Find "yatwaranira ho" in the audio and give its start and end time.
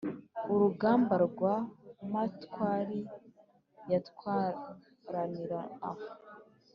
3.91-6.07